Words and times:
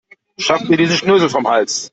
Schafft 0.39 0.67
mir 0.67 0.77
diesen 0.77 0.97
Schnösel 0.97 1.29
vom 1.29 1.47
Hals. 1.47 1.89